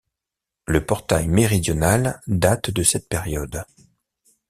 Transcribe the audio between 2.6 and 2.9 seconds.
de